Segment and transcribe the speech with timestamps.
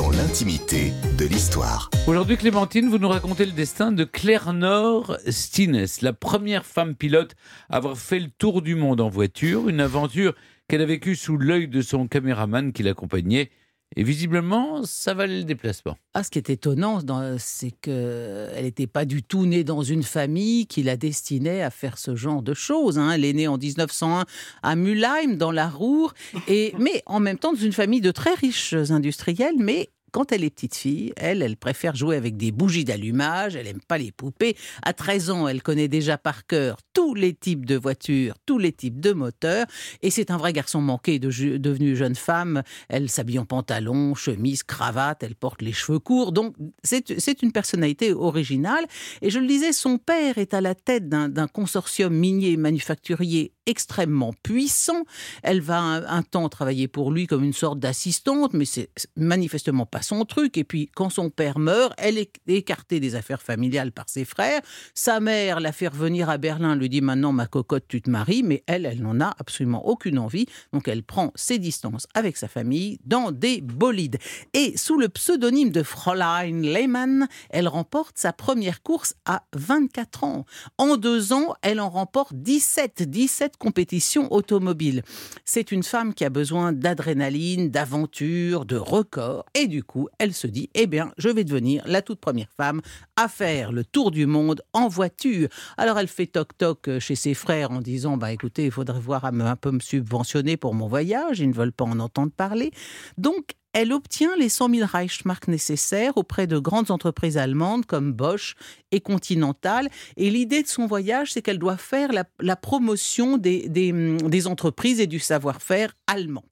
[0.00, 1.90] dans l'intimité de l'histoire.
[2.06, 7.34] Aujourd'hui, Clémentine, vous nous racontez le destin de Claire Nord Stines, la première femme pilote
[7.68, 10.34] à avoir fait le tour du monde en voiture, une aventure
[10.68, 13.50] qu'elle a vécue sous l'œil de son caméraman qui l'accompagnait
[13.96, 15.96] et visiblement, ça valait le déplacement.
[16.14, 17.00] Ah, ce qui est étonnant,
[17.38, 21.98] c'est qu'elle n'était pas du tout née dans une famille qui la destinait à faire
[21.98, 22.98] ce genre de choses.
[22.98, 23.10] Hein.
[23.10, 24.26] Elle est née en 1901
[24.62, 26.14] à Mulheim, dans la Roure,
[26.46, 30.44] et, mais en même temps dans une famille de très riches industriels, mais quand elle
[30.44, 34.12] est petite fille, elle, elle préfère jouer avec des bougies d'allumage, elle n'aime pas les
[34.12, 34.56] poupées.
[34.82, 38.72] À 13 ans, elle connaît déjà par cœur tous les types de voitures, tous les
[38.72, 39.66] types de moteurs,
[40.02, 42.62] et c'est un vrai garçon manqué, de, devenue jeune femme.
[42.88, 48.12] Elle s'habille en pantalon, chemise, cravate, elle porte les cheveux courts, donc c'est une personnalité
[48.12, 48.86] originale.
[49.22, 54.32] Et je le disais, son père est à la tête d'un consortium minier manufacturier extrêmement
[54.42, 55.04] puissant.
[55.42, 59.99] Elle va un, temps travailler pour lui comme une sorte d'assistante, mais c'est manifestement pas
[60.02, 60.56] son truc.
[60.56, 64.60] Et puis, quand son père meurt, elle est écartée des affaires familiales par ses frères.
[64.94, 68.42] Sa mère la fait revenir à Berlin, lui dit maintenant, ma cocotte, tu te maries,
[68.42, 70.46] mais elle, elle n'en a absolument aucune envie.
[70.72, 74.18] Donc, elle prend ses distances avec sa famille dans des bolides.
[74.54, 80.44] Et sous le pseudonyme de Fräulein Lehmann, elle remporte sa première course à 24 ans.
[80.78, 83.02] En deux ans, elle en remporte 17.
[83.02, 85.02] 17 compétition automobile.
[85.44, 89.46] C'est une femme qui a besoin d'adrénaline, d'aventure, de records.
[89.54, 92.80] Et du coup, elle se dit, eh bien, je vais devenir la toute première femme
[93.16, 95.48] à faire le tour du monde en voiture.
[95.76, 99.56] Alors elle fait toc-toc chez ses frères en disant, bah écoutez, il faudrait voir un
[99.56, 101.40] peu me subventionner pour mon voyage.
[101.40, 102.70] Ils ne veulent pas en entendre parler.
[103.18, 108.56] Donc elle obtient les 100 000 Reichsmark nécessaires auprès de grandes entreprises allemandes comme Bosch
[108.90, 109.88] et Continental.
[110.16, 115.06] Et l'idée de son voyage, c'est qu'elle doit faire la, promotion des, des entreprises et
[115.06, 116.44] du savoir-faire allemand.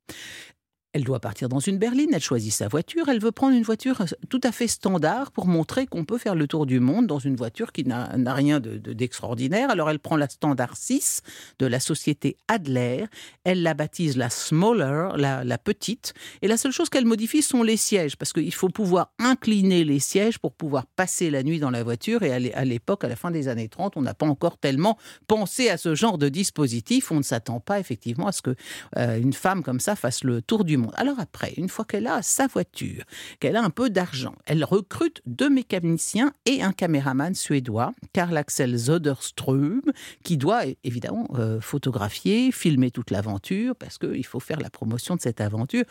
[0.95, 4.03] Elle doit partir dans une berline, elle choisit sa voiture, elle veut prendre une voiture
[4.31, 7.37] tout à fait standard pour montrer qu'on peut faire le tour du monde dans une
[7.37, 9.69] voiture qui n'a rien d'extraordinaire.
[9.71, 11.21] Alors elle prend la standard 6
[11.59, 13.05] de la société Adler,
[13.45, 17.77] elle la baptise la smaller, la, petite, et la seule chose qu'elle modifie sont les
[17.77, 21.83] sièges, parce qu'il faut pouvoir incliner les sièges pour pouvoir passer la nuit dans la
[21.83, 24.97] voiture, et à l'époque, à la fin des années 30, on n'a pas encore tellement
[25.27, 28.55] pensé à ce genre de dispositif, on ne s'attend pas effectivement à ce qu'une
[28.97, 32.47] euh, femme comme ça fasse le tour du alors après, une fois qu'elle a sa
[32.47, 33.05] voiture,
[33.41, 38.77] qu'elle a un peu d'argent, elle recrute deux mécaniciens et un caméraman suédois, Karl Axel
[38.77, 39.83] Zoderström,
[40.23, 45.21] qui doit évidemment euh, photographier, filmer toute l'aventure, parce qu'il faut faire la promotion de
[45.21, 45.85] cette aventure.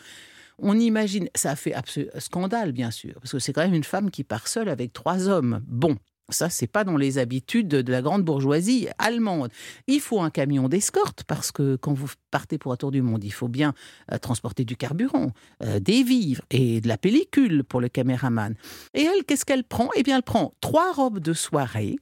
[0.58, 1.74] On imagine, ça a fait
[2.18, 5.28] scandale bien sûr, parce que c'est quand même une femme qui part seule avec trois
[5.28, 5.62] hommes.
[5.66, 5.96] Bon,
[6.30, 9.50] ça, c'est pas dans les habitudes de la grande bourgeoisie allemande.
[9.86, 13.24] Il faut un camion d'escorte parce que quand vous partez pour un tour du monde,
[13.24, 13.74] il faut bien
[14.12, 18.54] euh, transporter du carburant, euh, des vivres et de la pellicule pour le caméraman.
[18.94, 19.88] Et elle, qu'est-ce qu'elle prend?
[19.96, 21.96] Eh bien, elle prend trois robes de soirée.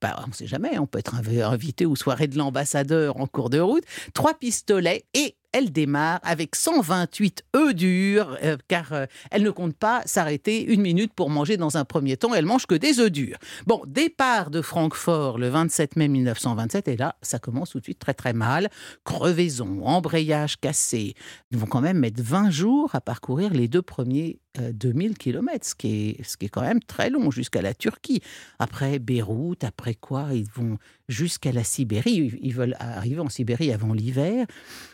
[0.00, 3.50] Bah, on ne sait jamais, on peut être invité aux soirées de l'ambassadeur en cours
[3.50, 3.84] de route,
[4.14, 9.76] trois pistolets et elle démarre avec 128 œufs durs, euh, car euh, elle ne compte
[9.76, 12.34] pas s'arrêter une minute pour manger dans un premier temps.
[12.34, 13.36] Elle mange que des œufs durs.
[13.66, 17.98] Bon, départ de Francfort le 27 mai 1927, et là, ça commence tout de suite
[17.98, 18.68] très très mal.
[19.04, 21.14] Crevaison, embrayage cassé.
[21.50, 25.66] Ils vont quand même mettre 20 jours à parcourir les deux premiers 2000 euh, km,
[25.66, 28.20] ce qui, est, ce qui est quand même très long, jusqu'à la Turquie.
[28.58, 32.38] Après Beyrouth, après quoi, ils vont jusqu'à la Sibérie.
[32.42, 34.46] Ils veulent arriver en Sibérie avant l'hiver.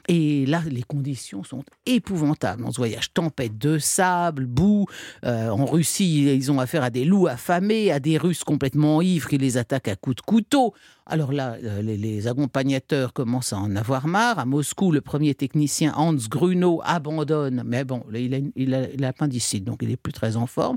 [0.09, 3.13] Et là, les conditions sont épouvantables dans ce voyage.
[3.13, 4.87] Tempête de sable, boue.
[5.25, 9.29] Euh, en Russie, ils ont affaire à des loups affamés, à des Russes complètement ivres
[9.29, 10.75] qui les attaquent à coups de couteau.
[11.11, 14.39] Alors là, euh, les, accompagnateurs commencent à en avoir marre.
[14.39, 19.65] À Moscou, le premier technicien Hans Grunow abandonne, mais bon, il a, il a l'appendicite,
[19.65, 20.77] donc il n'est plus très en forme.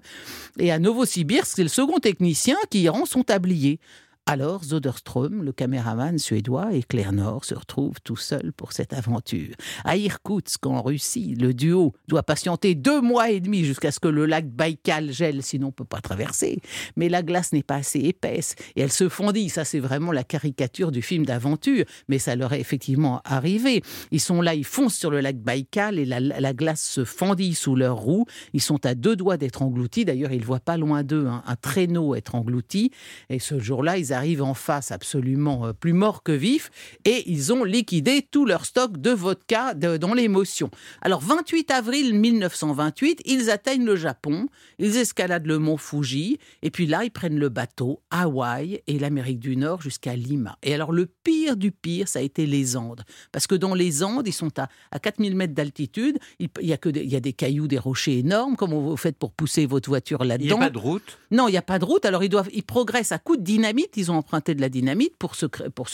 [0.58, 3.80] Et à Novosibirsk, c'est le second technicien qui rend son tablier.
[4.28, 9.56] Alors Zoderström, le caméraman suédois, et Claire Nord se retrouvent tout seuls pour cette aventure.
[9.84, 14.08] À Irkoutsk, en Russie, le duo doit patienter deux mois et demi jusqu'à ce que
[14.08, 16.60] le lac Baïkal gèle, sinon on ne peut pas traverser.
[16.96, 19.50] Mais la glace n'est pas assez épaisse et elle se fondit.
[19.50, 23.82] Ça, c'est vraiment la caricature du film d'aventure, mais ça leur est effectivement arrivé.
[24.12, 27.76] Ils sont là, ils foncent sur le lac Baïkal et la, glace se fendit sous
[27.76, 28.28] leurs roues.
[28.54, 30.06] Ils sont à deux doigts d'être engloutis.
[30.06, 32.92] D'ailleurs, ils voient pas loin d'eux un traîneau être englouti.
[33.30, 36.72] Et ce jour-là, ils arrivent en face absolument euh, plus morts que vifs
[37.06, 40.70] et ils ont liquidé tout leur stock de vodka dans l'émotion.
[41.02, 44.48] Alors 28 avril 1928, ils atteignent le Japon,
[44.80, 49.40] ils escaladent le mont Fuji et puis là ils prennent le bateau Hawaï et l'Amérique
[49.40, 50.58] du Nord jusqu'à Lima.
[50.64, 54.04] Et alors le pire du pire, ça a été les Andes parce que dans les
[54.04, 57.20] Andes, ils sont à, à 4000 mètres d'altitude, il, y a que il y a
[57.20, 60.56] des cailloux, des rochers énormes, comme vous faites pour pousser votre voiture là-dedans.
[60.56, 61.18] Il n'y a pas de route?
[61.32, 62.06] Non, il n'y a pas de route.
[62.06, 63.98] Alors ils doivent, ils progressent à coups de dynamite.
[64.02, 65.46] Ils ont emprunté de la dynamite pour se,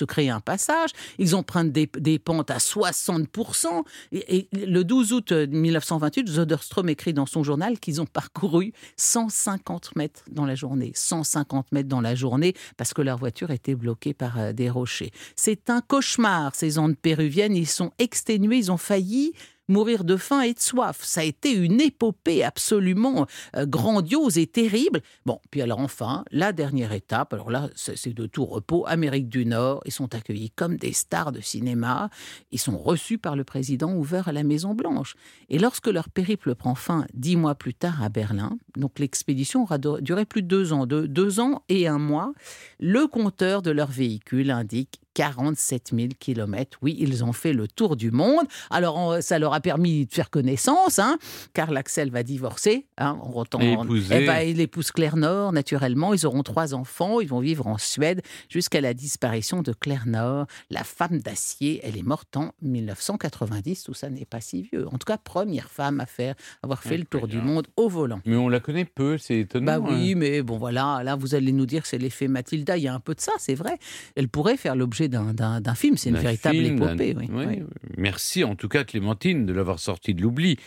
[0.05, 0.91] créer un passage.
[1.19, 3.83] Ils empruntent des, des pentes à 60%.
[4.11, 10.23] Et, le 12 août 1928, Zoderstrom écrit dans son journal qu'ils ont parcouru 150 mètres
[10.31, 10.91] dans la journée.
[10.95, 15.11] 150 mètres dans la journée parce que leur voiture était bloquée par euh, des rochers.
[15.35, 17.55] C'est un cauchemar, ces Andes péruviennes.
[17.55, 19.33] Ils sont exténués, ils ont failli
[19.67, 20.99] mourir de faim et de soif.
[21.01, 23.25] Ça a été une épopée absolument
[23.55, 25.01] euh, grandiose et terrible.
[25.25, 29.45] Bon, puis alors enfin, la dernière étape, alors là, c'est de tout repos, Amérique du
[29.45, 32.09] Nord, ils sont accueillis comme des stars de cinéma,
[32.51, 35.15] ils sont reçus par le président ouvert à la Maison-Blanche.
[35.49, 39.77] Et lorsque leur périple prend fin dix mois plus tard à Berlin, donc l'expédition aura
[39.77, 42.33] duré plus de deux ans, deux ans et un mois,
[42.79, 46.77] le compteur de leur véhicule indique 47 000 kilomètres.
[46.83, 48.45] Oui, ils ont fait le tour du monde.
[48.69, 51.17] Alors, ça leur a permis de faire connaissance, hein.
[51.53, 52.85] Karl Axel va divorcer.
[52.99, 56.13] Hein, on eh ben, il épouse Claire Nord, naturellement.
[56.13, 57.19] Ils auront trois enfants.
[57.19, 61.79] Ils vont vivre en Suède jusqu'à la disparition de Claire Nord, la femme d'acier.
[61.83, 63.83] Elle est morte en 1990.
[63.83, 64.87] Tout ça n'est pas si vieux.
[64.87, 68.21] En tout cas, première femme à faire, avoir fait le tour du monde au volant.
[68.27, 69.65] Mais on la connaît peu, c'est étonnant.
[69.65, 70.15] Bah oui, hein.
[70.15, 71.01] mais bon, voilà.
[71.03, 72.77] Là, vous allez nous dire que c'est l'effet Mathilda.
[72.77, 73.79] Il y a un peu de ça, c'est vrai.
[74.15, 75.97] Elle pourrait faire l'objet d'un film.
[75.97, 77.15] C'est une véritable épopée.
[77.97, 80.57] Merci en tout cas Clémentine de l'avoir sorti de l'oubli.